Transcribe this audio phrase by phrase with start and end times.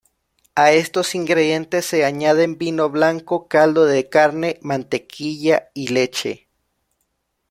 [0.55, 6.47] A estos ingredientes se añaden vino blanco, caldo de carne, mantequilla y leche.